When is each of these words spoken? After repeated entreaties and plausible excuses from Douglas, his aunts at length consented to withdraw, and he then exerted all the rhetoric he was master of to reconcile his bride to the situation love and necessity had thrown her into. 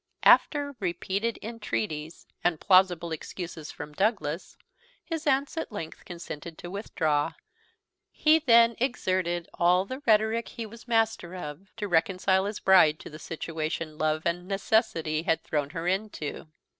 After 0.23 0.75
repeated 0.79 1.37
entreaties 1.43 2.25
and 2.43 2.59
plausible 2.59 3.11
excuses 3.11 3.69
from 3.71 3.93
Douglas, 3.93 4.57
his 5.05 5.27
aunts 5.27 5.57
at 5.57 5.71
length 5.71 6.05
consented 6.05 6.57
to 6.57 6.71
withdraw, 6.71 7.25
and 7.25 7.35
he 8.09 8.39
then 8.39 8.75
exerted 8.79 9.47
all 9.53 9.85
the 9.85 10.01
rhetoric 10.07 10.47
he 10.47 10.65
was 10.65 10.87
master 10.87 11.35
of 11.35 11.67
to 11.75 11.87
reconcile 11.87 12.45
his 12.45 12.59
bride 12.59 12.97
to 13.01 13.11
the 13.11 13.19
situation 13.19 13.99
love 13.99 14.23
and 14.25 14.47
necessity 14.47 15.21
had 15.21 15.43
thrown 15.43 15.69
her 15.69 15.87
into. 15.87 16.47